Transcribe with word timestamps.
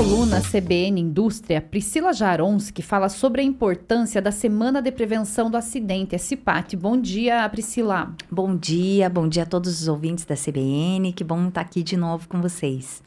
coluna 0.00 0.40
CBN 0.40 0.98
Indústria, 0.98 1.60
Priscila 1.60 2.14
Jaronski 2.14 2.80
fala 2.80 3.10
sobre 3.10 3.42
a 3.42 3.44
importância 3.44 4.22
da 4.22 4.32
Semana 4.32 4.80
de 4.80 4.90
Prevenção 4.90 5.50
do 5.50 5.58
Acidente, 5.58 6.16
a 6.16 6.18
CIPAT. 6.18 6.74
Bom 6.74 6.98
dia, 6.98 7.46
Priscila. 7.50 8.14
Bom 8.30 8.56
dia, 8.56 9.10
bom 9.10 9.28
dia 9.28 9.42
a 9.42 9.46
todos 9.46 9.78
os 9.78 9.88
ouvintes 9.88 10.24
da 10.24 10.34
CBN. 10.34 11.12
Que 11.12 11.22
bom 11.22 11.48
estar 11.48 11.60
aqui 11.60 11.82
de 11.82 11.98
novo 11.98 12.26
com 12.30 12.40
vocês. 12.40 13.02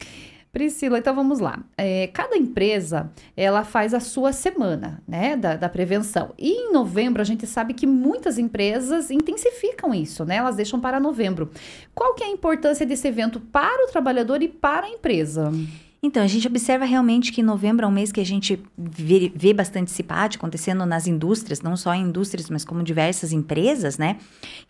Priscila, 0.52 1.00
então 1.00 1.12
vamos 1.16 1.40
lá. 1.40 1.64
É, 1.76 2.06
cada 2.12 2.36
empresa 2.36 3.10
ela 3.36 3.64
faz 3.64 3.92
a 3.92 3.98
sua 3.98 4.32
semana, 4.32 5.02
né, 5.08 5.36
da, 5.36 5.56
da, 5.56 5.68
prevenção. 5.68 6.32
E 6.38 6.68
em 6.68 6.72
novembro 6.72 7.20
a 7.20 7.24
gente 7.24 7.44
sabe 7.44 7.74
que 7.74 7.88
muitas 7.88 8.38
empresas 8.38 9.10
intensificam 9.10 9.92
isso, 9.92 10.24
né? 10.24 10.36
Elas 10.36 10.54
deixam 10.54 10.78
para 10.78 11.00
novembro. 11.00 11.50
Qual 11.92 12.14
que 12.14 12.22
é 12.22 12.28
a 12.28 12.30
importância 12.30 12.86
desse 12.86 13.08
evento 13.08 13.40
para 13.40 13.84
o 13.84 13.90
trabalhador 13.90 14.40
e 14.44 14.48
para 14.48 14.86
a 14.86 14.90
empresa? 14.90 15.50
Então, 16.06 16.22
a 16.22 16.26
gente 16.26 16.46
observa 16.46 16.84
realmente 16.84 17.32
que 17.32 17.42
novembro 17.42 17.86
é 17.86 17.88
um 17.88 17.90
mês 17.90 18.12
que 18.12 18.20
a 18.20 18.26
gente 18.26 18.62
vê, 18.76 19.32
vê 19.34 19.54
bastante 19.54 19.90
CIPAD 19.90 20.36
acontecendo 20.36 20.84
nas 20.84 21.06
indústrias, 21.06 21.62
não 21.62 21.78
só 21.78 21.94
em 21.94 22.02
indústrias, 22.02 22.50
mas 22.50 22.62
como 22.62 22.82
diversas 22.82 23.32
empresas, 23.32 23.96
né? 23.96 24.18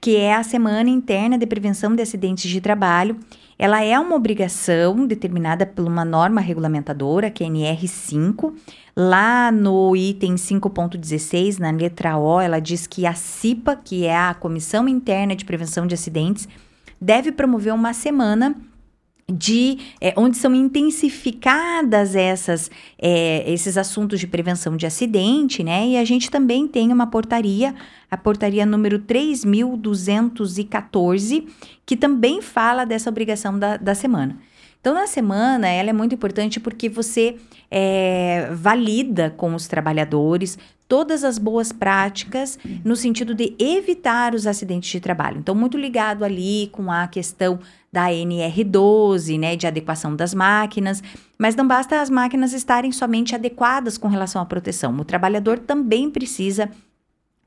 Que 0.01 0.15
é 0.15 0.33
a 0.33 0.45
Semana 0.45 0.89
Interna 0.89 1.37
de 1.37 1.45
Prevenção 1.45 1.93
de 1.97 2.03
Acidentes 2.03 2.49
de 2.49 2.61
Trabalho. 2.61 3.19
Ela 3.59 3.83
é 3.83 3.99
uma 3.99 4.15
obrigação 4.15 5.09
determinada 5.09 5.67
por 5.67 5.85
uma 5.85 6.05
norma 6.05 6.41
regulamentadora, 6.41 7.29
que 7.29 7.43
é 7.43 7.49
a 7.49 7.51
NR5. 7.51 8.55
Lá 8.97 9.51
no 9.51 9.97
item 9.97 10.37
5.16, 10.37 11.59
na 11.59 11.73
letra 11.73 12.17
O, 12.17 12.41
ela 12.41 12.61
diz 12.61 12.87
que 12.87 13.07
a 13.07 13.15
CIPA, 13.15 13.75
que 13.75 14.05
é 14.05 14.17
a 14.17 14.35
Comissão 14.35 14.87
Interna 14.87 15.35
de 15.35 15.45
Prevenção 15.45 15.85
de 15.85 15.95
Acidentes, 15.95 16.47
deve 17.01 17.33
promover 17.33 17.75
uma 17.75 17.93
semana 17.93 18.55
de 19.27 19.79
é, 20.01 20.13
onde 20.17 20.37
são 20.37 20.55
intensificadas 20.55 22.15
essas 22.15 22.71
é, 23.01 23.51
esses 23.51 23.79
assuntos 23.79 24.21
de 24.21 24.27
prevenção 24.27 24.77
de 24.77 24.85
acidente, 24.87 25.65
né? 25.65 25.89
E 25.89 25.97
a 25.97 26.05
gente 26.05 26.31
também 26.31 26.69
tem 26.69 26.93
uma 26.93 27.07
portaria, 27.07 27.75
a 28.11 28.17
portaria 28.17 28.67
número 28.67 28.99
3.214, 28.99 31.47
que 31.87 31.97
também 31.97 32.43
fala 32.43 32.85
dessa 32.85 33.09
obrigação 33.09 33.59
da, 33.59 33.79
da 33.79 33.95
semana. 33.95 34.37
Então, 34.85 34.93
na 34.93 35.07
semana, 35.07 35.67
ela 35.67 35.89
é 35.89 35.93
muito 35.95 36.15
importante 36.15 36.61
porque 36.61 36.91
você 36.91 37.37
é, 37.71 38.51
valida 38.53 39.31
com 39.31 39.55
os 39.55 39.67
trabalhadores 39.67 40.59
todas 40.87 41.25
as 41.25 41.39
boas 41.39 41.73
práticas 41.73 42.59
no 42.85 42.95
sentido 42.95 43.35
de 43.35 43.57
evitar 43.59 44.35
os 44.35 44.47
acidentes 44.47 44.91
de 44.91 45.01
trabalho. 45.01 45.39
Então, 45.39 45.55
muito 45.55 45.79
ligado 45.79 46.23
ali 46.23 46.69
com 46.71 46.93
a 46.93 47.09
questão 47.09 47.59
da 47.91 48.09
NR12, 48.11 49.39
né, 49.41 49.57
de 49.57 49.67
adequação 49.67 50.15
das 50.15 50.35
máquinas, 50.35 51.03
mas 51.39 51.57
não 51.57 51.67
basta 51.67 52.03
as 52.03 52.11
máquinas 52.11 52.53
estarem 52.53 52.93
somente 52.93 53.35
adequadas 53.35 53.97
com 53.97 54.09
relação 54.09 54.43
à 54.43 54.45
proteção. 54.45 54.95
O 54.99 55.03
trabalhador 55.03 55.61
também 55.61 56.11
precisa 56.11 56.69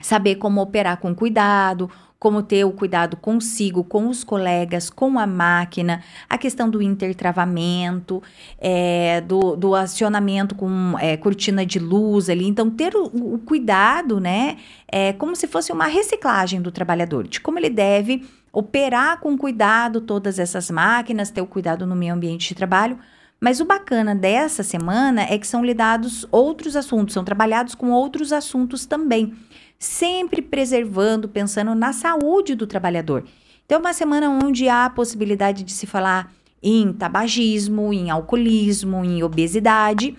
saber 0.00 0.36
como 0.36 0.60
operar 0.60 0.96
com 0.96 1.14
cuidado, 1.14 1.88
como 2.18 2.42
ter 2.42 2.64
o 2.64 2.72
cuidado 2.72 3.16
consigo, 3.16 3.84
com 3.84 4.08
os 4.08 4.24
colegas, 4.24 4.90
com 4.90 5.18
a 5.18 5.26
máquina, 5.26 6.02
a 6.28 6.36
questão 6.36 6.68
do 6.68 6.82
intertravamento, 6.82 8.20
é, 8.58 9.20
do, 9.20 9.54
do, 9.54 9.74
acionamento 9.74 10.54
com 10.54 10.98
é, 10.98 11.16
cortina 11.16 11.64
de 11.64 11.78
luz 11.78 12.28
ali. 12.28 12.46
Então, 12.46 12.68
ter 12.70 12.94
o, 12.96 13.04
o, 13.34 13.38
cuidado, 13.38 14.18
né, 14.18 14.56
é 14.90 15.12
como 15.12 15.36
se 15.36 15.46
fosse 15.46 15.70
uma 15.70 15.86
reciclagem 15.86 16.60
do 16.60 16.72
trabalhador, 16.72 17.28
de 17.28 17.40
como 17.40 17.58
ele 17.58 17.70
deve 17.70 18.26
operar 18.52 19.20
com 19.20 19.38
cuidado 19.38 20.00
todas 20.00 20.40
essas 20.40 20.70
máquinas, 20.70 21.30
ter 21.30 21.40
o 21.40 21.46
cuidado 21.46 21.86
no 21.86 21.94
meio 21.94 22.14
ambiente 22.14 22.48
de 22.48 22.54
trabalho. 22.56 22.98
Mas 23.40 23.60
o 23.60 23.64
bacana 23.64 24.16
dessa 24.16 24.64
semana 24.64 25.22
é 25.22 25.38
que 25.38 25.46
são 25.46 25.64
lidados 25.64 26.26
outros 26.32 26.74
assuntos, 26.74 27.14
são 27.14 27.22
trabalhados 27.22 27.72
com 27.72 27.92
outros 27.92 28.32
assuntos 28.32 28.84
também 28.84 29.32
sempre 29.78 30.42
preservando, 30.42 31.28
pensando 31.28 31.74
na 31.74 31.92
saúde 31.92 32.54
do 32.54 32.66
trabalhador. 32.66 33.24
Então, 33.64 33.80
uma 33.80 33.92
semana 33.92 34.28
onde 34.28 34.68
há 34.68 34.86
a 34.86 34.90
possibilidade 34.90 35.62
de 35.62 35.72
se 35.72 35.86
falar 35.86 36.32
em 36.62 36.92
tabagismo, 36.92 37.92
em 37.92 38.10
alcoolismo, 38.10 39.04
em 39.04 39.22
obesidade 39.22 40.16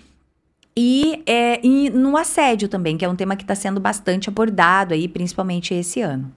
e, 0.76 1.22
é, 1.26 1.60
e 1.66 1.90
no 1.90 2.16
assédio 2.16 2.70
também, 2.70 2.96
que 2.96 3.04
é 3.04 3.10
um 3.10 3.16
tema 3.16 3.36
que 3.36 3.44
está 3.44 3.56
sendo 3.56 3.80
bastante 3.80 4.30
abordado 4.30 4.94
aí, 4.94 5.08
principalmente 5.08 5.74
esse 5.74 6.00
ano. 6.00 6.34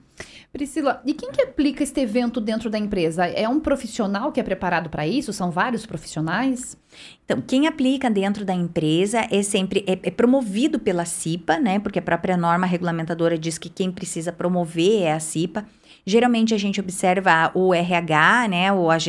Priscila, 0.53 1.01
e 1.03 1.15
quem 1.15 1.31
que 1.31 1.41
aplica 1.41 1.81
este 1.81 1.99
evento 1.99 2.39
dentro 2.39 2.69
da 2.69 2.77
empresa? 2.77 3.25
É 3.25 3.49
um 3.49 3.59
profissional 3.59 4.31
que 4.31 4.39
é 4.39 4.43
preparado 4.43 4.87
para 4.87 5.07
isso? 5.07 5.33
São 5.33 5.49
vários 5.49 5.83
profissionais? 5.83 6.77
Então, 7.25 7.41
quem 7.41 7.65
aplica 7.65 8.07
dentro 8.07 8.45
da 8.45 8.53
empresa 8.53 9.27
é 9.31 9.41
sempre 9.41 9.83
é, 9.87 9.93
é, 9.93 10.11
promovido 10.11 10.77
pela 10.77 11.05
CIPA, 11.05 11.57
né? 11.57 11.79
Porque 11.79 11.97
a 11.97 12.03
própria 12.03 12.37
norma 12.37 12.67
regulamentadora 12.67 13.35
diz 13.35 13.57
que 13.57 13.67
quem 13.67 13.91
precisa 13.91 14.31
promover 14.31 15.01
é 15.01 15.13
a 15.13 15.19
CIPA. 15.19 15.65
Geralmente 16.05 16.53
a 16.53 16.57
gente 16.59 16.79
observa 16.79 17.49
o 17.55 17.73
RH, 17.73 18.47
né? 18.49 18.71
Ou 18.71 18.91
a, 18.91 18.99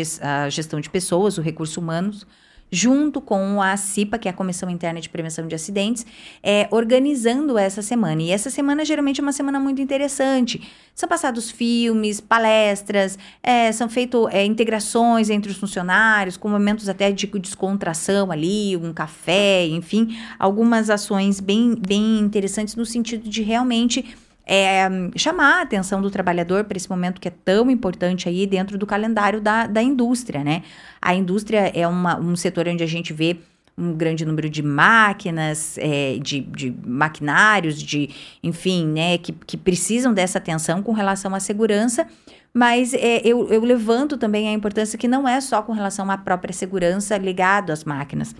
gestão 0.48 0.80
de 0.80 0.88
pessoas, 0.88 1.36
o 1.36 1.42
recurso 1.42 1.78
humanos 1.78 2.26
junto 2.74 3.20
com 3.20 3.62
a 3.62 3.76
CIPA, 3.76 4.18
que 4.18 4.26
é 4.28 4.32
a 4.32 4.34
Comissão 4.34 4.68
Interna 4.68 5.00
de 5.00 5.08
Prevenção 5.08 5.46
de 5.46 5.54
Acidentes, 5.54 6.04
é, 6.42 6.66
organizando 6.72 7.56
essa 7.56 7.80
semana. 7.80 8.20
E 8.20 8.32
essa 8.32 8.50
semana 8.50 8.84
geralmente 8.84 9.20
é 9.20 9.22
uma 9.22 9.32
semana 9.32 9.60
muito 9.60 9.80
interessante. 9.80 10.60
São 10.92 11.08
passados 11.08 11.52
filmes, 11.52 12.20
palestras, 12.20 13.16
é, 13.42 13.70
são 13.70 13.88
feitas 13.88 14.26
é, 14.32 14.44
integrações 14.44 15.30
entre 15.30 15.52
os 15.52 15.56
funcionários, 15.56 16.36
com 16.36 16.48
momentos 16.48 16.88
até 16.88 17.12
de 17.12 17.26
descontração 17.26 18.32
ali, 18.32 18.76
um 18.76 18.92
café, 18.92 19.66
enfim, 19.66 20.16
algumas 20.36 20.90
ações 20.90 21.38
bem, 21.38 21.76
bem 21.76 22.18
interessantes 22.18 22.74
no 22.74 22.84
sentido 22.84 23.28
de 23.28 23.42
realmente 23.42 24.16
é, 24.46 24.88
chamar 25.16 25.60
a 25.60 25.62
atenção 25.62 26.02
do 26.02 26.10
trabalhador 26.10 26.64
para 26.64 26.76
esse 26.76 26.88
momento 26.88 27.20
que 27.20 27.28
é 27.28 27.32
tão 27.44 27.70
importante 27.70 28.28
aí 28.28 28.46
dentro 28.46 28.76
do 28.76 28.86
calendário 28.86 29.40
da, 29.40 29.66
da 29.66 29.82
indústria, 29.82 30.44
né? 30.44 30.62
A 31.00 31.14
indústria 31.14 31.72
é 31.74 31.86
uma, 31.86 32.18
um 32.18 32.36
setor 32.36 32.68
onde 32.68 32.82
a 32.82 32.86
gente 32.86 33.12
vê 33.12 33.38
um 33.76 33.92
grande 33.92 34.24
número 34.24 34.48
de 34.48 34.62
máquinas, 34.62 35.76
é, 35.78 36.16
de, 36.20 36.40
de, 36.40 36.74
maquinários, 36.86 37.80
de, 37.82 38.10
enfim, 38.42 38.86
né, 38.86 39.18
que, 39.18 39.32
que 39.32 39.56
precisam 39.56 40.14
dessa 40.14 40.38
atenção 40.38 40.80
com 40.80 40.92
relação 40.92 41.34
à 41.34 41.40
segurança, 41.40 42.06
mas 42.52 42.94
é, 42.94 43.20
eu, 43.24 43.48
eu 43.52 43.64
levanto 43.64 44.16
também 44.16 44.48
a 44.48 44.52
importância 44.52 44.96
que 44.96 45.08
não 45.08 45.26
é 45.26 45.40
só 45.40 45.60
com 45.60 45.72
relação 45.72 46.08
à 46.08 46.16
própria 46.16 46.52
segurança 46.52 47.16
ligado 47.18 47.72
às 47.72 47.82
máquinas, 47.82 48.34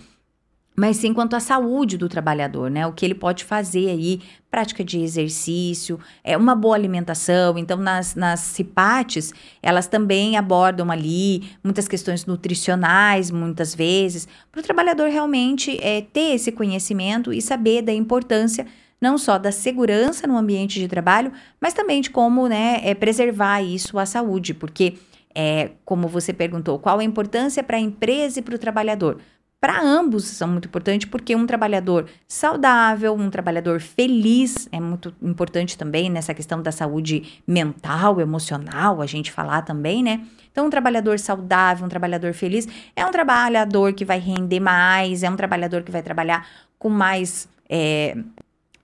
mas 0.75 0.97
sim 0.97 1.13
quanto 1.13 1.35
à 1.35 1.39
saúde 1.39 1.97
do 1.97 2.09
trabalhador, 2.09 2.69
né? 2.69 2.85
O 2.85 2.91
que 2.91 3.05
ele 3.05 3.15
pode 3.15 3.43
fazer 3.43 3.89
aí, 3.89 4.19
prática 4.51 4.83
de 4.83 4.99
exercício, 4.99 5.99
é 6.23 6.35
uma 6.35 6.53
boa 6.53 6.75
alimentação. 6.75 7.57
Então, 7.57 7.77
nas, 7.77 8.13
nas 8.15 8.41
CIPATES, 8.41 9.33
elas 9.63 9.87
também 9.87 10.37
abordam 10.37 10.91
ali 10.91 11.43
muitas 11.63 11.87
questões 11.87 12.25
nutricionais, 12.25 13.31
muitas 13.31 13.73
vezes, 13.73 14.27
para 14.51 14.59
o 14.59 14.63
trabalhador 14.63 15.09
realmente 15.09 15.77
é, 15.81 16.01
ter 16.01 16.35
esse 16.35 16.51
conhecimento 16.51 17.31
e 17.31 17.41
saber 17.41 17.81
da 17.81 17.93
importância 17.93 18.65
não 18.99 19.17
só 19.17 19.37
da 19.37 19.51
segurança 19.51 20.25
no 20.25 20.37
ambiente 20.37 20.79
de 20.79 20.87
trabalho, 20.87 21.31
mas 21.59 21.73
também 21.73 22.01
de 22.01 22.09
como 22.09 22.47
né, 22.47 22.79
é, 22.83 22.95
preservar 22.95 23.61
isso 23.61 23.99
à 23.99 24.05
saúde, 24.05 24.53
porque, 24.53 24.95
é, 25.33 25.71
como 25.83 26.07
você 26.07 26.33
perguntou, 26.33 26.79
qual 26.79 26.99
a 26.99 27.03
importância 27.03 27.61
para 27.61 27.77
a 27.77 27.79
empresa 27.79 28.39
e 28.39 28.41
para 28.41 28.55
o 28.55 28.59
trabalhador? 28.59 29.19
Para 29.65 29.81
ambos 29.81 30.25
são 30.25 30.47
muito 30.47 30.67
importantes, 30.67 31.09
porque 31.09 31.35
um 31.35 31.47
trabalhador 31.47 32.05
saudável, 32.27 33.15
um 33.15 33.31
trabalhador 33.31 33.81
feliz 33.81 34.69
é 34.71 34.79
muito 34.79 35.11
importante 35.19 35.75
também 35.75 36.07
nessa 36.07 36.35
questão 36.35 36.61
da 36.61 36.71
saúde 36.71 37.41
mental, 37.47 38.21
emocional, 38.21 39.01
a 39.01 39.07
gente 39.07 39.31
falar 39.31 39.63
também, 39.63 40.03
né? 40.03 40.23
Então, 40.51 40.67
um 40.67 40.69
trabalhador 40.69 41.17
saudável, 41.17 41.83
um 41.83 41.89
trabalhador 41.89 42.31
feliz, 42.31 42.67
é 42.95 43.03
um 43.03 43.09
trabalhador 43.09 43.93
que 43.93 44.05
vai 44.05 44.19
render 44.19 44.59
mais, 44.59 45.23
é 45.23 45.29
um 45.31 45.35
trabalhador 45.35 45.81
que 45.81 45.91
vai 45.91 46.03
trabalhar 46.03 46.47
com 46.77 46.89
mais. 46.89 47.49
É, 47.67 48.15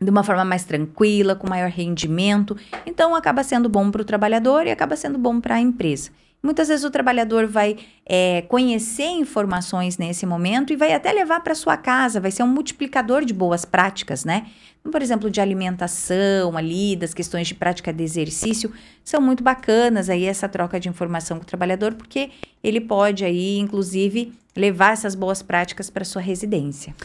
de 0.01 0.09
uma 0.09 0.23
forma 0.23 0.43
mais 0.43 0.63
tranquila, 0.63 1.35
com 1.35 1.47
maior 1.47 1.69
rendimento. 1.69 2.57
Então, 2.87 3.13
acaba 3.13 3.43
sendo 3.43 3.69
bom 3.69 3.91
para 3.91 4.01
o 4.01 4.05
trabalhador 4.05 4.65
e 4.65 4.71
acaba 4.71 4.95
sendo 4.95 5.19
bom 5.19 5.39
para 5.39 5.57
a 5.57 5.61
empresa. 5.61 6.09
Muitas 6.43 6.69
vezes 6.69 6.83
o 6.83 6.89
trabalhador 6.89 7.45
vai 7.45 7.77
é, 8.03 8.41
conhecer 8.43 9.05
informações 9.05 9.99
nesse 9.99 10.25
momento 10.25 10.73
e 10.73 10.75
vai 10.75 10.91
até 10.91 11.11
levar 11.11 11.41
para 11.41 11.53
sua 11.53 11.77
casa, 11.77 12.19
vai 12.19 12.31
ser 12.31 12.41
um 12.41 12.47
multiplicador 12.47 13.23
de 13.23 13.33
boas 13.33 13.63
práticas, 13.63 14.25
né? 14.25 14.47
Por 14.91 15.03
exemplo, 15.03 15.29
de 15.29 15.39
alimentação 15.39 16.57
ali, 16.57 16.95
das 16.95 17.13
questões 17.13 17.47
de 17.47 17.53
prática 17.53 17.93
de 17.93 18.03
exercício, 18.03 18.73
são 19.03 19.21
muito 19.21 19.43
bacanas 19.43 20.09
aí 20.09 20.25
essa 20.25 20.49
troca 20.49 20.79
de 20.79 20.89
informação 20.89 21.37
com 21.37 21.43
o 21.43 21.47
trabalhador, 21.47 21.93
porque 21.93 22.31
ele 22.63 22.81
pode 22.81 23.23
aí, 23.23 23.59
inclusive, 23.59 24.33
levar 24.55 24.93
essas 24.93 25.13
boas 25.13 25.43
práticas 25.43 25.91
para 25.91 26.03
sua 26.03 26.23
residência. 26.23 26.95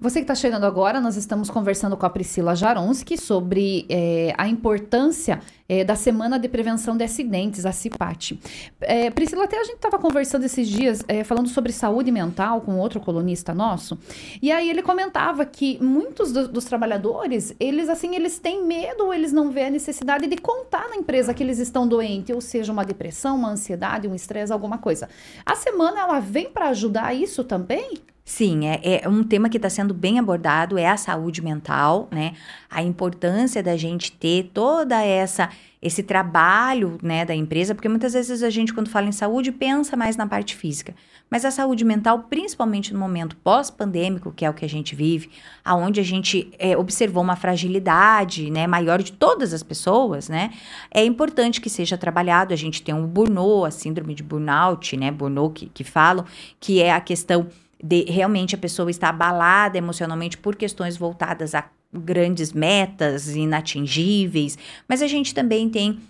Você 0.00 0.18
que 0.18 0.24
está 0.24 0.34
chegando 0.34 0.64
agora, 0.64 1.00
nós 1.00 1.16
estamos 1.16 1.48
conversando 1.48 1.96
com 1.96 2.04
a 2.04 2.10
Priscila 2.10 2.56
Jaronski 2.56 3.16
sobre 3.16 3.86
é, 3.88 4.34
a 4.36 4.48
importância 4.48 5.40
é, 5.68 5.84
da 5.84 5.94
Semana 5.94 6.36
de 6.36 6.48
Prevenção 6.48 6.96
de 6.96 7.04
Acidentes, 7.04 7.64
a 7.64 7.70
CIPAT. 7.70 8.36
É, 8.80 9.08
Priscila, 9.10 9.44
até 9.44 9.56
a 9.56 9.62
gente 9.62 9.76
estava 9.76 9.96
conversando 9.96 10.44
esses 10.44 10.66
dias, 10.68 11.04
é, 11.06 11.22
falando 11.22 11.48
sobre 11.48 11.70
saúde 11.72 12.10
mental 12.10 12.60
com 12.62 12.76
outro 12.76 12.98
colunista 12.98 13.54
nosso, 13.54 13.96
e 14.42 14.50
aí 14.50 14.68
ele 14.68 14.82
comentava 14.82 15.46
que 15.46 15.80
muitos 15.80 16.32
do, 16.32 16.48
dos 16.48 16.64
trabalhadores, 16.64 17.54
eles 17.60 17.88
assim, 17.88 18.16
eles 18.16 18.40
têm 18.40 18.66
medo 18.66 19.04
ou 19.04 19.14
eles 19.14 19.32
não 19.32 19.52
vêem 19.52 19.68
a 19.68 19.70
necessidade 19.70 20.26
de 20.26 20.36
contar 20.36 20.88
na 20.88 20.96
empresa 20.96 21.32
que 21.32 21.42
eles 21.42 21.60
estão 21.60 21.86
doentes, 21.86 22.34
ou 22.34 22.40
seja, 22.40 22.72
uma 22.72 22.84
depressão, 22.84 23.36
uma 23.36 23.50
ansiedade, 23.50 24.08
um 24.08 24.14
estresse, 24.14 24.52
alguma 24.52 24.76
coisa. 24.76 25.08
A 25.46 25.54
semana, 25.54 26.00
ela 26.00 26.18
vem 26.18 26.50
para 26.50 26.70
ajudar 26.70 27.14
isso 27.14 27.44
também? 27.44 28.02
Sim, 28.26 28.66
é, 28.66 29.02
é, 29.04 29.08
um 29.08 29.22
tema 29.22 29.50
que 29.50 29.58
está 29.58 29.68
sendo 29.68 29.92
bem 29.92 30.18
abordado, 30.18 30.78
é 30.78 30.86
a 30.86 30.96
saúde 30.96 31.42
mental, 31.42 32.08
né? 32.10 32.32
A 32.70 32.82
importância 32.82 33.62
da 33.62 33.76
gente 33.76 34.10
ter 34.12 34.50
toda 34.54 35.02
essa 35.02 35.50
esse 35.82 36.02
trabalho, 36.02 36.98
né, 37.02 37.26
da 37.26 37.34
empresa, 37.34 37.74
porque 37.74 37.90
muitas 37.90 38.14
vezes 38.14 38.42
a 38.42 38.48
gente 38.48 38.72
quando 38.72 38.88
fala 38.88 39.06
em 39.06 39.12
saúde 39.12 39.52
pensa 39.52 39.94
mais 39.94 40.16
na 40.16 40.26
parte 40.26 40.56
física, 40.56 40.94
mas 41.30 41.44
a 41.44 41.50
saúde 41.50 41.84
mental, 41.84 42.20
principalmente 42.20 42.90
no 42.94 42.98
momento 42.98 43.36
pós-pandêmico, 43.36 44.32
que 44.32 44.46
é 44.46 44.48
o 44.48 44.54
que 44.54 44.64
a 44.64 44.68
gente 44.68 44.94
vive, 44.94 45.28
aonde 45.62 46.00
a 46.00 46.02
gente 46.02 46.50
é, 46.58 46.74
observou 46.74 47.22
uma 47.22 47.36
fragilidade, 47.36 48.50
né, 48.50 48.66
maior 48.66 49.02
de 49.02 49.12
todas 49.12 49.52
as 49.52 49.62
pessoas, 49.62 50.30
né, 50.30 50.52
é 50.90 51.04
importante 51.04 51.60
que 51.60 51.68
seja 51.68 51.98
trabalhado. 51.98 52.54
A 52.54 52.56
gente 52.56 52.82
tem 52.82 52.94
o 52.94 53.06
burnout, 53.06 53.66
a 53.66 53.70
síndrome 53.70 54.14
de 54.14 54.22
burnout, 54.22 54.96
né, 54.96 55.10
burnout 55.10 55.52
que, 55.52 55.66
que 55.66 55.84
falam, 55.84 56.24
que 56.58 56.80
é 56.80 56.94
a 56.94 57.00
questão 57.00 57.46
de 57.84 58.04
realmente 58.10 58.54
a 58.54 58.58
pessoa 58.58 58.90
está 58.90 59.10
abalada 59.10 59.76
emocionalmente 59.76 60.38
por 60.38 60.56
questões 60.56 60.96
voltadas 60.96 61.54
a 61.54 61.68
grandes 61.92 62.50
metas 62.50 63.36
inatingíveis, 63.36 64.56
mas 64.88 65.02
a 65.02 65.06
gente 65.06 65.34
também 65.34 65.68
tem 65.68 66.00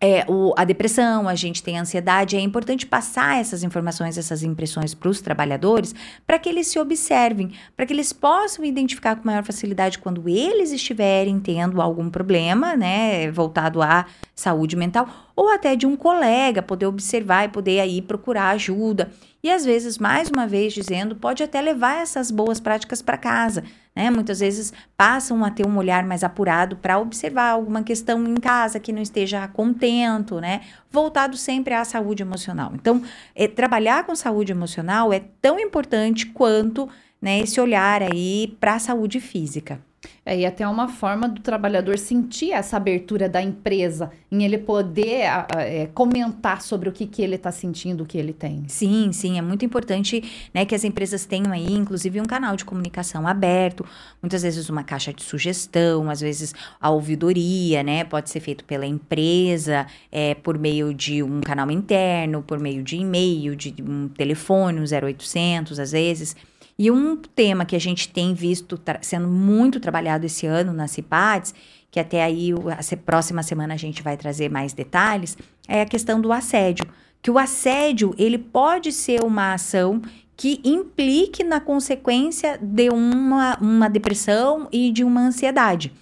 é, 0.00 0.24
o, 0.28 0.52
a 0.56 0.64
depressão, 0.64 1.26
a 1.26 1.34
gente 1.34 1.62
tem 1.62 1.78
a 1.78 1.80
ansiedade. 1.80 2.36
É 2.36 2.40
importante 2.40 2.86
passar 2.86 3.40
essas 3.40 3.62
informações, 3.62 4.16
essas 4.16 4.42
impressões 4.42 4.94
para 4.94 5.08
os 5.08 5.20
trabalhadores, 5.20 5.94
para 6.26 6.38
que 6.38 6.48
eles 6.48 6.68
se 6.68 6.78
observem, 6.78 7.52
para 7.76 7.84
que 7.86 7.92
eles 7.92 8.12
possam 8.12 8.64
identificar 8.64 9.16
com 9.16 9.26
maior 9.26 9.42
facilidade 9.42 9.98
quando 9.98 10.28
eles 10.28 10.72
estiverem 10.72 11.40
tendo 11.40 11.80
algum 11.80 12.10
problema, 12.10 12.76
né, 12.76 13.30
voltado 13.32 13.82
à 13.82 14.06
saúde 14.34 14.76
mental, 14.76 15.08
ou 15.38 15.50
até 15.50 15.76
de 15.76 15.86
um 15.86 15.94
colega, 15.94 16.60
poder 16.60 16.86
observar 16.86 17.44
e 17.44 17.48
poder 17.48 17.78
aí 17.78 18.02
procurar 18.02 18.48
ajuda. 18.48 19.12
E 19.40 19.48
às 19.48 19.64
vezes, 19.64 19.96
mais 19.96 20.28
uma 20.28 20.48
vez 20.48 20.72
dizendo, 20.72 21.14
pode 21.14 21.44
até 21.44 21.60
levar 21.60 22.02
essas 22.02 22.28
boas 22.28 22.58
práticas 22.58 23.00
para 23.00 23.16
casa. 23.16 23.62
Né? 23.94 24.10
Muitas 24.10 24.40
vezes 24.40 24.72
passam 24.96 25.44
a 25.44 25.50
ter 25.52 25.64
um 25.64 25.76
olhar 25.76 26.02
mais 26.02 26.24
apurado 26.24 26.74
para 26.74 26.98
observar 26.98 27.50
alguma 27.50 27.84
questão 27.84 28.24
em 28.24 28.34
casa 28.34 28.80
que 28.80 28.92
não 28.92 29.00
esteja 29.00 29.46
contento, 29.46 30.40
né? 30.40 30.62
Voltado 30.90 31.36
sempre 31.36 31.72
à 31.72 31.84
saúde 31.84 32.20
emocional. 32.20 32.72
Então, 32.74 33.00
é, 33.32 33.46
trabalhar 33.46 34.02
com 34.04 34.16
saúde 34.16 34.50
emocional 34.50 35.12
é 35.12 35.22
tão 35.40 35.60
importante 35.60 36.26
quanto 36.26 36.88
né, 37.20 37.40
esse 37.40 37.60
olhar 37.60 38.02
aí 38.02 38.56
para 38.60 38.74
a 38.74 38.78
saúde 38.78 39.20
física. 39.20 39.80
É, 40.24 40.40
e 40.40 40.46
até 40.46 40.68
uma 40.68 40.88
forma 40.88 41.28
do 41.28 41.40
trabalhador 41.40 41.98
sentir 41.98 42.52
essa 42.52 42.76
abertura 42.76 43.28
da 43.28 43.42
empresa, 43.42 44.10
em 44.30 44.44
ele 44.44 44.58
poder 44.58 45.22
é, 45.56 45.88
comentar 45.94 46.60
sobre 46.60 46.88
o 46.88 46.92
que, 46.92 47.06
que 47.06 47.22
ele 47.22 47.36
está 47.36 47.50
sentindo, 47.50 48.02
o 48.02 48.06
que 48.06 48.18
ele 48.18 48.32
tem. 48.32 48.64
Sim, 48.68 49.10
sim, 49.10 49.38
é 49.38 49.42
muito 49.42 49.64
importante 49.64 50.22
né, 50.52 50.64
que 50.64 50.74
as 50.74 50.84
empresas 50.84 51.24
tenham 51.24 51.50
aí, 51.50 51.72
inclusive, 51.72 52.20
um 52.20 52.26
canal 52.26 52.56
de 52.56 52.64
comunicação 52.64 53.26
aberto, 53.26 53.84
muitas 54.22 54.42
vezes 54.42 54.68
uma 54.68 54.84
caixa 54.84 55.12
de 55.12 55.22
sugestão, 55.22 56.10
às 56.10 56.20
vezes 56.20 56.54
a 56.80 56.90
ouvidoria, 56.90 57.82
né? 57.82 58.04
Pode 58.04 58.28
ser 58.30 58.40
feito 58.40 58.64
pela 58.64 58.86
empresa, 58.86 59.86
é, 60.12 60.34
por 60.34 60.58
meio 60.58 60.92
de 60.92 61.22
um 61.22 61.40
canal 61.40 61.70
interno, 61.70 62.42
por 62.42 62.58
meio 62.58 62.82
de 62.82 62.96
e-mail, 62.96 63.56
de 63.56 63.74
um 63.82 64.08
telefone, 64.08 64.78
um 64.78 64.84
0800, 64.84 65.80
às 65.80 65.92
vezes. 65.92 66.36
E 66.78 66.92
um 66.92 67.16
tema 67.16 67.64
que 67.64 67.74
a 67.74 67.80
gente 67.80 68.08
tem 68.08 68.32
visto 68.32 68.80
sendo 69.02 69.26
muito 69.26 69.80
trabalhado 69.80 70.26
esse 70.26 70.46
ano 70.46 70.72
nas 70.72 70.92
CIPADs, 70.92 71.52
que 71.90 71.98
até 71.98 72.22
aí 72.22 72.52
a 72.52 72.96
próxima 72.98 73.42
semana 73.42 73.74
a 73.74 73.76
gente 73.76 74.00
vai 74.00 74.16
trazer 74.16 74.48
mais 74.48 74.72
detalhes, 74.72 75.36
é 75.66 75.82
a 75.82 75.86
questão 75.86 76.20
do 76.20 76.32
assédio. 76.32 76.86
Que 77.20 77.32
o 77.32 77.38
assédio, 77.38 78.14
ele 78.16 78.38
pode 78.38 78.92
ser 78.92 79.24
uma 79.24 79.54
ação 79.54 80.00
que 80.36 80.60
implique 80.62 81.42
na 81.42 81.58
consequência 81.58 82.56
de 82.62 82.90
uma, 82.90 83.58
uma 83.58 83.88
depressão 83.90 84.68
e 84.70 84.92
de 84.92 85.02
uma 85.02 85.22
ansiedade. 85.22 85.92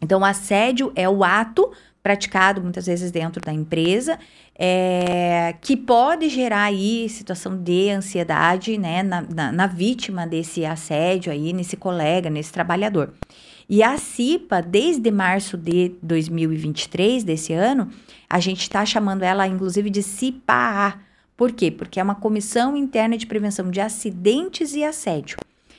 Então, 0.00 0.24
assédio 0.24 0.92
é 0.94 1.08
o 1.08 1.24
ato 1.24 1.72
praticado 2.04 2.60
muitas 2.60 2.84
vezes 2.84 3.10
dentro 3.10 3.40
da 3.40 3.50
empresa, 3.50 4.18
é, 4.54 5.54
que 5.62 5.74
pode 5.74 6.28
gerar 6.28 6.64
aí 6.64 7.08
situação 7.08 7.56
de 7.56 7.88
ansiedade, 7.88 8.76
né, 8.76 9.02
na, 9.02 9.22
na, 9.22 9.50
na, 9.50 9.66
vítima 9.66 10.26
desse 10.26 10.66
assédio 10.66 11.32
aí, 11.32 11.54
nesse 11.54 11.78
colega, 11.78 12.28
nesse 12.28 12.52
trabalhador. 12.52 13.14
E 13.66 13.82
a 13.82 13.96
CIPA, 13.96 14.60
desde 14.60 15.10
março 15.10 15.56
de 15.56 15.92
2023, 16.02 17.24
desse 17.24 17.54
ano, 17.54 17.88
a 18.28 18.38
gente 18.38 18.60
está 18.60 18.84
chamando 18.84 19.22
ela, 19.22 19.48
inclusive, 19.48 19.88
de 19.88 20.02
CIPA-A. 20.02 20.98
Por 21.34 21.52
quê? 21.52 21.70
Porque 21.70 21.98
é 21.98 22.02
uma 22.02 22.14
comissão 22.14 22.76
interna 22.76 23.16
de 23.16 23.26
prevenção 23.26 23.70
de 23.70 23.80
acidentes 23.80 24.74
e 24.74 24.84
assédio. 24.84 25.38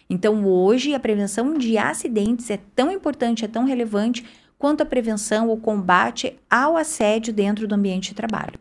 Então, 0.10 0.44
hoje, 0.44 0.96
a 0.96 1.00
prevenção 1.00 1.56
de 1.56 1.78
acidentes 1.78 2.50
é 2.50 2.60
tão 2.76 2.92
importante, 2.92 3.46
é 3.46 3.48
tão 3.48 3.64
relevante 3.64 4.26
quanto 4.58 4.82
à 4.82 4.86
prevenção 4.86 5.50
ou 5.50 5.58
combate 5.58 6.38
ao 6.50 6.78
assédio 6.78 7.34
dentro 7.34 7.68
do 7.68 7.76
ambiente 7.76 8.10
de 8.10 8.16
trabalho. 8.16 8.60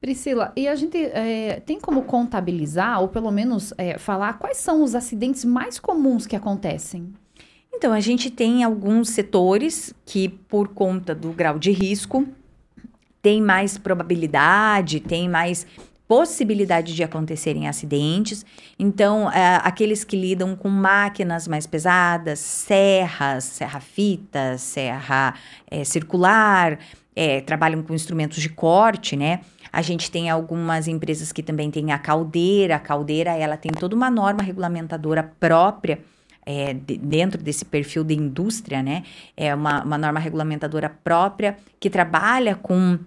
Priscila, 0.00 0.52
e 0.54 0.68
a 0.68 0.74
gente 0.74 0.96
é, 0.96 1.60
tem 1.60 1.80
como 1.80 2.02
contabilizar, 2.02 3.00
ou 3.00 3.08
pelo 3.08 3.30
menos 3.30 3.72
é, 3.78 3.98
falar, 3.98 4.38
quais 4.38 4.58
são 4.58 4.82
os 4.82 4.94
acidentes 4.94 5.44
mais 5.44 5.78
comuns 5.78 6.26
que 6.26 6.36
acontecem? 6.36 7.12
Então, 7.72 7.92
a 7.92 8.00
gente 8.00 8.30
tem 8.30 8.62
alguns 8.62 9.10
setores 9.10 9.92
que, 10.04 10.28
por 10.28 10.68
conta 10.68 11.14
do 11.14 11.32
grau 11.32 11.58
de 11.58 11.70
risco, 11.70 12.26
tem 13.20 13.42
mais 13.42 13.76
probabilidade, 13.76 15.00
tem 15.00 15.28
mais 15.28 15.66
possibilidade 16.08 16.94
de 16.94 17.02
acontecerem 17.02 17.68
acidentes. 17.68 18.44
Então, 18.78 19.30
é, 19.30 19.60
aqueles 19.62 20.04
que 20.04 20.16
lidam 20.16 20.54
com 20.54 20.68
máquinas 20.68 21.48
mais 21.48 21.66
pesadas, 21.66 22.38
serras, 22.38 23.44
serra-fita, 23.44 24.56
serra 24.58 25.34
é, 25.70 25.84
circular, 25.84 26.78
é, 27.14 27.40
trabalham 27.40 27.82
com 27.82 27.94
instrumentos 27.94 28.40
de 28.40 28.48
corte, 28.48 29.16
né? 29.16 29.40
A 29.72 29.82
gente 29.82 30.10
tem 30.10 30.30
algumas 30.30 30.86
empresas 30.86 31.32
que 31.32 31.42
também 31.42 31.70
têm 31.70 31.92
a 31.92 31.98
caldeira. 31.98 32.76
A 32.76 32.78
caldeira, 32.78 33.32
ela 33.32 33.56
tem 33.56 33.72
toda 33.72 33.96
uma 33.96 34.10
norma 34.10 34.42
regulamentadora 34.42 35.22
própria. 35.40 35.98
É, 36.48 36.72
de, 36.72 36.96
dentro 36.96 37.42
desse 37.42 37.64
perfil 37.64 38.04
de 38.04 38.14
indústria, 38.14 38.80
né? 38.80 39.02
É 39.36 39.52
uma, 39.52 39.82
uma 39.82 39.98
norma 39.98 40.20
regulamentadora 40.20 40.88
própria 40.88 41.56
que 41.80 41.90
trabalha 41.90 42.54
com 42.54 43.00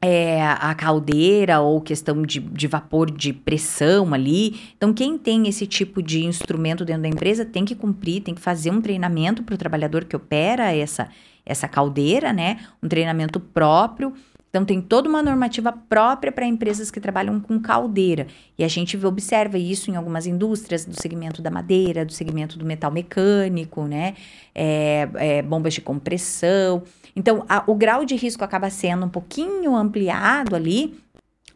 é, 0.00 0.42
a 0.42 0.74
caldeira 0.74 1.60
ou 1.60 1.80
questão 1.80 2.22
de, 2.22 2.38
de 2.38 2.66
vapor 2.66 3.10
de 3.10 3.32
pressão 3.32 4.14
ali. 4.14 4.60
Então, 4.76 4.92
quem 4.92 5.18
tem 5.18 5.48
esse 5.48 5.66
tipo 5.66 6.02
de 6.02 6.24
instrumento 6.24 6.84
dentro 6.84 7.02
da 7.02 7.08
empresa 7.08 7.44
tem 7.44 7.64
que 7.64 7.74
cumprir, 7.74 8.22
tem 8.22 8.34
que 8.34 8.40
fazer 8.40 8.70
um 8.70 8.80
treinamento 8.80 9.42
para 9.42 9.54
o 9.54 9.58
trabalhador 9.58 10.04
que 10.04 10.14
opera 10.14 10.72
essa, 10.72 11.08
essa 11.44 11.66
caldeira, 11.66 12.32
né? 12.32 12.60
Um 12.82 12.88
treinamento 12.88 13.40
próprio. 13.40 14.12
Então, 14.50 14.64
tem 14.64 14.80
toda 14.80 15.08
uma 15.08 15.22
normativa 15.22 15.72
própria 15.72 16.32
para 16.32 16.46
empresas 16.46 16.90
que 16.90 17.00
trabalham 17.00 17.38
com 17.38 17.60
caldeira. 17.60 18.26
E 18.56 18.64
a 18.64 18.68
gente 18.68 18.96
observa 19.04 19.58
isso 19.58 19.90
em 19.90 19.96
algumas 19.96 20.26
indústrias, 20.26 20.84
do 20.84 21.00
segmento 21.00 21.42
da 21.42 21.50
madeira, 21.50 22.04
do 22.04 22.12
segmento 22.12 22.58
do 22.58 22.64
metal 22.64 22.90
mecânico, 22.90 23.82
né? 23.84 24.14
É, 24.54 25.08
é, 25.14 25.42
bombas 25.42 25.74
de 25.74 25.80
compressão. 25.80 26.82
Então, 27.14 27.44
a, 27.48 27.62
o 27.66 27.74
grau 27.74 28.04
de 28.04 28.16
risco 28.16 28.42
acaba 28.42 28.70
sendo 28.70 29.04
um 29.04 29.08
pouquinho 29.08 29.76
ampliado 29.76 30.56
ali 30.56 30.98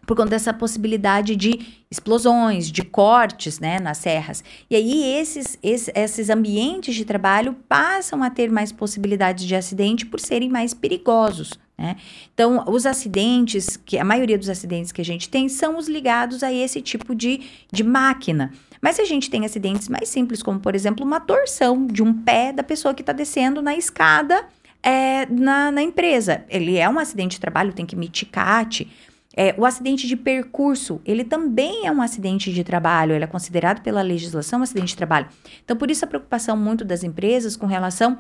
por 0.07 0.17
conta 0.17 0.31
dessa 0.31 0.53
possibilidade 0.53 1.37
de 1.37 1.85
explosões, 1.91 2.71
de 2.71 2.83
cortes, 2.83 3.61
né, 3.61 3.79
nas 3.79 3.99
serras. 3.99 4.43
E 4.69 4.77
aí 4.77 5.19
esses, 5.19 5.59
esses, 5.63 5.91
esses 5.95 6.29
ambientes 6.29 6.95
de 6.95 7.05
trabalho 7.05 7.55
passam 7.69 8.23
a 8.23 8.31
ter 8.31 8.51
mais 8.51 8.73
possibilidades 8.73 9.45
de 9.45 9.55
acidente 9.55 10.05
por 10.05 10.19
serem 10.19 10.49
mais 10.49 10.75
perigosos. 10.75 11.59
Né? 11.79 11.97
Então, 12.33 12.65
os 12.69 12.87
acidentes, 12.87 13.77
que 13.77 13.99
a 13.99 14.05
maioria 14.05 14.39
dos 14.39 14.49
acidentes 14.49 14.93
que 14.93 15.01
a 15.01 15.05
gente 15.05 15.29
tem 15.29 15.49
são 15.49 15.79
os 15.79 15.89
ligados 15.89 16.43
a 16.43 16.53
esse 16.53 16.81
tipo 16.81 17.15
de, 17.15 17.41
de 17.73 17.83
máquina. 17.83 18.53
Mas 18.81 19.01
a 19.01 19.05
gente 19.05 19.31
tem 19.31 19.45
acidentes 19.45 19.89
mais 19.89 20.09
simples, 20.09 20.43
como 20.43 20.61
por 20.61 20.75
exemplo 20.75 21.05
uma 21.05 21.21
torção 21.21 21.87
de 21.87 22.03
um 22.03 22.13
pé 22.13 22.53
da 22.53 22.63
pessoa 22.63 22.93
que 22.95 23.03
está 23.03 23.13
descendo 23.13 23.63
na 23.63 23.75
escada 23.77 24.45
é, 24.83 25.27
na, 25.27 25.71
na 25.71 25.83
empresa. 25.83 26.45
Ele 26.49 26.77
é 26.77 26.89
um 26.89 26.99
acidente 26.99 27.37
de 27.37 27.41
trabalho, 27.41 27.73
tem 27.73 27.87
que 27.87 27.95
emitir 27.95 28.29
CAT, 28.29 28.89
É, 29.35 29.55
o 29.57 29.65
acidente 29.65 30.07
de 30.07 30.15
percurso, 30.15 31.01
ele 31.07 31.25
também 31.25 31.87
é 31.87 31.91
um 31.91 32.03
acidente 32.03 32.53
de 32.53 32.63
trabalho, 32.63 33.15
ele 33.15 33.25
é 33.25 33.27
considerado 33.27 33.81
pela 33.81 34.03
legislação 34.03 34.61
um 34.61 34.63
acidente 34.63 34.89
de 34.89 34.97
trabalho. 34.97 35.27
Então, 35.65 35.75
por 35.75 35.91
isso 35.91 36.05
a 36.05 36.09
preocupação 36.09 36.55
muito 36.55 36.85
das 36.85 37.03
empresas 37.03 37.57
com 37.57 37.67
relação 37.67 38.19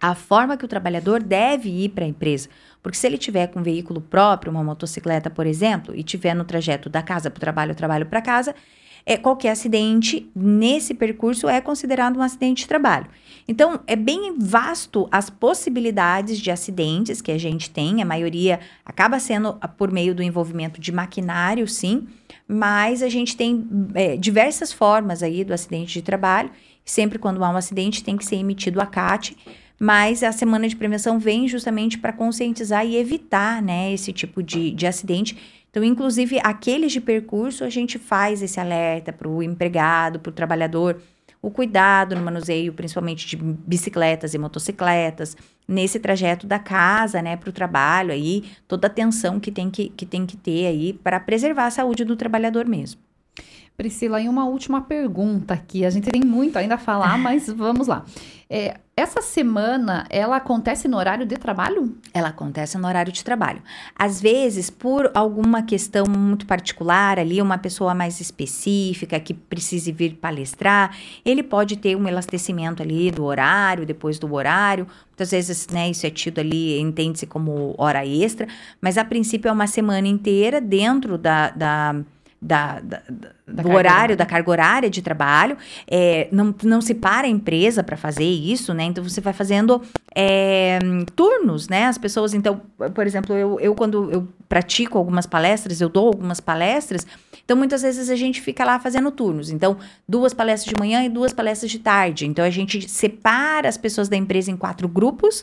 à 0.00 0.14
forma 0.14 0.56
que 0.56 0.64
o 0.64 0.68
trabalhador 0.68 1.22
deve 1.22 1.68
ir 1.68 1.90
para 1.90 2.04
a 2.04 2.08
empresa. 2.08 2.48
Porque 2.82 2.98
se 2.98 3.06
ele 3.06 3.16
tiver 3.16 3.46
com 3.46 3.60
um 3.60 3.62
veículo 3.62 4.00
próprio, 4.00 4.52
uma 4.52 4.62
motocicleta, 4.62 5.30
por 5.30 5.46
exemplo, 5.46 5.94
e 5.96 6.02
tiver 6.02 6.34
no 6.34 6.44
trajeto 6.44 6.88
da 6.88 7.02
casa 7.02 7.30
para 7.30 7.38
o 7.38 7.40
trabalho, 7.40 7.74
trabalho 7.74 8.06
para 8.06 8.20
casa, 8.20 8.54
é, 9.06 9.16
qualquer 9.16 9.50
acidente 9.50 10.30
nesse 10.34 10.94
percurso 10.94 11.48
é 11.48 11.60
considerado 11.60 12.18
um 12.18 12.22
acidente 12.22 12.62
de 12.62 12.68
trabalho. 12.68 13.06
Então, 13.46 13.80
é 13.86 13.94
bem 13.94 14.38
vasto 14.38 15.06
as 15.12 15.28
possibilidades 15.28 16.38
de 16.38 16.50
acidentes 16.50 17.20
que 17.20 17.30
a 17.30 17.38
gente 17.38 17.68
tem, 17.70 18.00
a 18.00 18.04
maioria 18.04 18.60
acaba 18.84 19.18
sendo 19.18 19.54
por 19.76 19.90
meio 19.90 20.14
do 20.14 20.22
envolvimento 20.22 20.80
de 20.80 20.90
maquinário, 20.90 21.68
sim, 21.68 22.06
mas 22.48 23.02
a 23.02 23.08
gente 23.08 23.36
tem 23.36 23.66
é, 23.94 24.16
diversas 24.16 24.72
formas 24.72 25.22
aí 25.22 25.44
do 25.44 25.52
acidente 25.52 25.94
de 25.94 26.02
trabalho. 26.02 26.50
Sempre 26.84 27.18
quando 27.18 27.42
há 27.42 27.50
um 27.50 27.56
acidente 27.56 28.04
tem 28.04 28.16
que 28.16 28.24
ser 28.24 28.36
emitido 28.36 28.80
a 28.80 28.86
CAT, 28.86 29.36
mas 29.78 30.22
a 30.22 30.32
semana 30.32 30.68
de 30.68 30.76
prevenção 30.76 31.18
vem 31.18 31.48
justamente 31.48 31.98
para 31.98 32.12
conscientizar 32.12 32.86
e 32.86 32.96
evitar 32.96 33.62
né, 33.62 33.92
esse 33.92 34.12
tipo 34.12 34.42
de, 34.42 34.70
de 34.70 34.86
acidente 34.86 35.36
então, 35.74 35.82
inclusive, 35.82 36.38
aqueles 36.44 36.92
de 36.92 37.00
percurso, 37.00 37.64
a 37.64 37.68
gente 37.68 37.98
faz 37.98 38.40
esse 38.40 38.60
alerta 38.60 39.12
para 39.12 39.28
o 39.28 39.42
empregado, 39.42 40.20
para 40.20 40.30
o 40.30 40.32
trabalhador, 40.32 41.02
o 41.42 41.50
cuidado 41.50 42.14
no 42.14 42.22
manuseio, 42.22 42.72
principalmente 42.72 43.26
de 43.26 43.36
bicicletas 43.36 44.34
e 44.34 44.38
motocicletas, 44.38 45.36
nesse 45.66 45.98
trajeto 45.98 46.46
da 46.46 46.60
casa, 46.60 47.20
né, 47.20 47.36
para 47.36 47.50
o 47.50 47.52
trabalho 47.52 48.12
aí, 48.12 48.44
toda 48.68 48.86
a 48.86 48.90
atenção 48.90 49.40
que 49.40 49.50
tem 49.50 49.68
que, 49.68 49.88
que 49.88 50.06
tem 50.06 50.24
que 50.24 50.36
ter 50.36 50.68
aí 50.68 50.92
para 50.92 51.18
preservar 51.18 51.66
a 51.66 51.70
saúde 51.72 52.04
do 52.04 52.14
trabalhador 52.14 52.66
mesmo. 52.66 53.00
Priscila, 53.76 54.20
e 54.20 54.28
uma 54.28 54.44
última 54.46 54.82
pergunta 54.82 55.54
aqui. 55.54 55.84
A 55.84 55.90
gente 55.90 56.08
tem 56.08 56.22
muito 56.22 56.56
ainda 56.56 56.76
a 56.76 56.78
falar, 56.78 57.16
mas 57.18 57.48
vamos 57.48 57.88
lá. 57.88 58.04
É, 58.48 58.76
essa 58.96 59.20
semana, 59.20 60.06
ela 60.08 60.36
acontece 60.36 60.86
no 60.86 60.96
horário 60.96 61.26
de 61.26 61.36
trabalho? 61.36 61.96
Ela 62.12 62.28
acontece 62.28 62.78
no 62.78 62.86
horário 62.86 63.12
de 63.12 63.24
trabalho. 63.24 63.60
Às 63.96 64.20
vezes, 64.20 64.70
por 64.70 65.10
alguma 65.12 65.62
questão 65.62 66.06
muito 66.06 66.46
particular 66.46 67.18
ali, 67.18 67.42
uma 67.42 67.58
pessoa 67.58 67.92
mais 67.94 68.20
específica 68.20 69.18
que 69.18 69.34
precise 69.34 69.90
vir 69.90 70.14
palestrar, 70.14 70.96
ele 71.24 71.42
pode 71.42 71.76
ter 71.76 71.96
um 71.96 72.06
elastecimento 72.06 72.80
ali 72.80 73.10
do 73.10 73.24
horário, 73.24 73.84
depois 73.84 74.20
do 74.20 74.32
horário. 74.32 74.86
Muitas 75.08 75.32
vezes, 75.32 75.66
né, 75.68 75.90
isso 75.90 76.06
é 76.06 76.10
tido 76.10 76.38
ali, 76.38 76.78
entende-se 76.78 77.26
como 77.26 77.74
hora 77.76 78.06
extra, 78.06 78.46
mas 78.80 78.96
a 78.96 79.04
princípio 79.04 79.48
é 79.48 79.52
uma 79.52 79.66
semana 79.66 80.06
inteira 80.06 80.60
dentro 80.60 81.18
da, 81.18 81.50
da 81.50 82.04
da, 82.44 82.78
da, 82.80 83.02
da 83.08 83.62
do 83.62 83.68
horário, 83.70 83.76
horária. 83.76 84.16
da 84.16 84.26
carga 84.26 84.50
horária 84.50 84.90
de 84.90 85.00
trabalho. 85.00 85.56
É, 85.90 86.28
não, 86.30 86.54
não 86.62 86.80
se 86.82 86.94
para 86.94 87.26
a 87.26 87.30
empresa 87.30 87.82
para 87.82 87.96
fazer 87.96 88.24
isso, 88.24 88.74
né? 88.74 88.84
Então 88.84 89.02
você 89.02 89.18
vai 89.22 89.32
fazendo 89.32 89.80
é, 90.14 90.78
turnos, 91.16 91.68
né? 91.68 91.86
As 91.86 91.96
pessoas, 91.96 92.34
então, 92.34 92.60
por 92.94 93.06
exemplo, 93.06 93.34
eu, 93.34 93.58
eu 93.60 93.74
quando 93.74 94.12
eu 94.12 94.28
pratico 94.46 94.98
algumas 94.98 95.24
palestras, 95.26 95.80
eu 95.80 95.88
dou 95.88 96.08
algumas 96.08 96.38
palestras, 96.38 97.06
então 97.42 97.56
muitas 97.56 97.80
vezes 97.80 98.10
a 98.10 98.16
gente 98.16 98.42
fica 98.42 98.62
lá 98.62 98.78
fazendo 98.78 99.10
turnos. 99.10 99.48
Então, 99.48 99.78
duas 100.06 100.34
palestras 100.34 100.70
de 100.70 100.78
manhã 100.78 101.02
e 101.02 101.08
duas 101.08 101.32
palestras 101.32 101.70
de 101.70 101.78
tarde. 101.78 102.26
Então 102.26 102.44
a 102.44 102.50
gente 102.50 102.86
separa 102.90 103.70
as 103.70 103.78
pessoas 103.78 104.06
da 104.06 104.16
empresa 104.16 104.50
em 104.50 104.56
quatro 104.56 104.86
grupos 104.86 105.42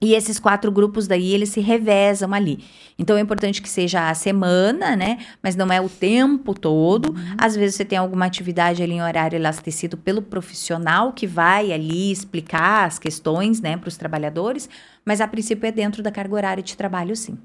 e 0.00 0.14
esses 0.14 0.38
quatro 0.38 0.70
grupos 0.70 1.06
daí, 1.06 1.32
eles 1.32 1.48
se 1.48 1.60
revezam 1.60 2.32
ali. 2.32 2.64
Então, 2.98 3.16
é 3.16 3.20
importante 3.20 3.62
que 3.62 3.68
seja 3.68 4.08
a 4.08 4.14
semana, 4.14 4.96
né? 4.96 5.18
Mas 5.42 5.56
não 5.56 5.72
é 5.72 5.80
o 5.80 5.88
tempo 5.88 6.54
todo. 6.54 7.10
Uhum. 7.10 7.34
Às 7.36 7.56
vezes, 7.56 7.76
você 7.76 7.84
tem 7.84 7.98
alguma 7.98 8.26
atividade 8.26 8.82
ali 8.82 8.94
em 8.94 9.02
horário 9.02 9.36
elastecido 9.36 9.96
pelo 9.96 10.22
profissional 10.22 11.12
que 11.12 11.26
vai 11.26 11.72
ali 11.72 12.10
explicar 12.10 12.86
as 12.86 12.98
questões, 12.98 13.60
né, 13.60 13.76
para 13.76 13.88
os 13.88 13.96
trabalhadores. 13.96 14.68
Mas, 15.04 15.20
a 15.20 15.28
princípio, 15.28 15.66
é 15.66 15.72
dentro 15.72 16.02
da 16.02 16.10
carga 16.10 16.34
horária 16.34 16.62
de 16.62 16.76
trabalho, 16.76 17.14
sim. 17.14 17.38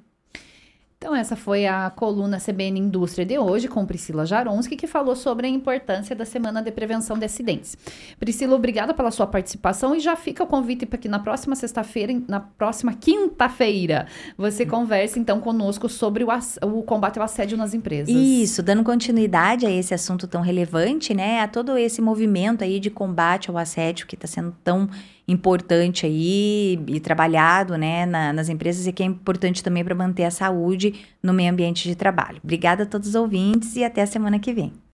Então, 1.03 1.13
essa 1.13 1.35
foi 1.35 1.65
a 1.65 1.89
coluna 1.89 2.39
CBN 2.39 2.79
Indústria 2.79 3.25
de 3.25 3.37
hoje 3.37 3.67
com 3.67 3.85
Priscila 3.85 4.25
Jaronski, 4.25 4.77
que 4.77 4.87
falou 4.87 5.17
sobre 5.17 5.45
a 5.45 5.49
importância 5.49 6.15
da 6.15 6.23
Semana 6.23 6.61
de 6.61 6.71
Prevenção 6.71 7.19
de 7.19 7.25
Acidentes. 7.25 7.77
Priscila, 8.17 8.55
obrigada 8.55 8.93
pela 8.93 9.11
sua 9.11 9.27
participação 9.27 9.93
e 9.93 9.99
já 9.99 10.15
fica 10.15 10.45
o 10.45 10.47
convite 10.47 10.85
para 10.85 10.97
que 10.97 11.09
na 11.09 11.19
próxima 11.19 11.57
sexta-feira, 11.57 12.13
na 12.25 12.39
próxima 12.39 12.93
quinta-feira, 12.93 14.07
você 14.37 14.65
converse 14.65 15.19
então 15.19 15.41
conosco 15.41 15.89
sobre 15.89 16.23
o, 16.23 16.29
o, 16.61 16.83
combate 16.83 17.19
ao 17.19 17.25
assédio 17.25 17.57
nas 17.57 17.73
empresas. 17.73 18.07
Isso, 18.07 18.63
dando 18.63 18.81
continuidade 18.81 19.65
a 19.65 19.69
esse 19.69 19.93
assunto 19.93 20.25
tão 20.25 20.39
relevante, 20.39 21.13
né? 21.13 21.41
A 21.41 21.49
todo 21.49 21.77
esse 21.77 22.01
movimento 22.01 22.63
aí 22.63 22.79
de 22.79 22.89
combate 22.89 23.49
ao 23.49 23.57
assédio 23.57 24.07
que 24.07 24.15
está 24.15 24.25
sendo 24.25 24.55
tão 24.63 24.87
importante 25.27 26.05
aí 26.05 26.79
e 26.87 26.99
trabalhado 26.99 27.77
né, 27.77 28.05
na, 28.05 28.33
nas 28.33 28.49
empresas 28.49 28.85
e 28.87 28.91
que 28.91 29.03
é 29.03 29.05
importante 29.05 29.63
também 29.63 29.83
para 29.83 29.95
manter 29.95 30.25
a 30.25 30.31
saúde 30.31 31.05
no 31.21 31.33
meio 31.33 31.51
ambiente 31.51 31.87
de 31.87 31.95
trabalho. 31.95 32.39
Obrigada 32.43 32.83
a 32.83 32.85
todos 32.85 33.09
os 33.09 33.15
ouvintes 33.15 33.75
e 33.75 33.83
até 33.83 34.01
a 34.01 34.07
semana 34.07 34.39
que 34.39 34.53
vem. 34.53 34.82